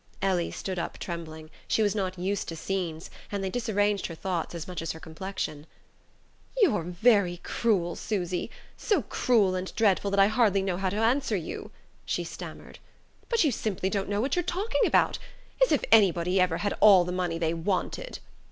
Ellie 0.19 0.49
stood 0.49 0.79
up 0.79 0.97
trembling: 0.97 1.51
she 1.67 1.83
was 1.83 1.93
not 1.93 2.17
used 2.17 2.47
to 2.47 2.55
scenes, 2.55 3.11
and 3.31 3.43
they 3.43 3.51
disarranged 3.51 4.07
her 4.07 4.15
thoughts 4.15 4.55
as 4.55 4.67
much 4.67 4.81
as 4.81 4.93
her 4.93 4.99
complexion. 4.99 5.67
"You're 6.59 6.81
very 6.81 7.37
cruel, 7.43 7.95
Susy 7.95 8.49
so 8.75 9.03
cruel 9.03 9.53
and 9.53 9.71
dreadful 9.75 10.09
that 10.09 10.19
I 10.19 10.25
hardly 10.25 10.63
know 10.63 10.77
how 10.77 10.89
to 10.89 10.95
answer 10.97 11.35
you," 11.35 11.69
she 12.03 12.23
stammered. 12.23 12.79
"But 13.29 13.43
you 13.43 13.51
simply 13.51 13.91
don't 13.91 14.09
know 14.09 14.19
what 14.21 14.35
you're 14.35 14.41
talking 14.41 14.81
about. 14.87 15.19
As 15.63 15.71
if 15.71 15.83
anybody 15.91 16.41
ever 16.41 16.57
had 16.57 16.73
all 16.79 17.05
the 17.05 17.11
money 17.11 17.37
they 17.37 17.53
wanted!" 17.53 18.17